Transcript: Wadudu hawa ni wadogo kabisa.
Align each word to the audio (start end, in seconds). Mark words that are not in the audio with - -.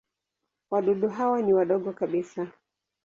Wadudu 0.71 1.09
hawa 1.09 1.41
ni 1.41 1.53
wadogo 1.53 1.93
kabisa. 1.93 2.47